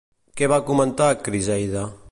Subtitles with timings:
[0.41, 1.89] Què va comentar Criseida?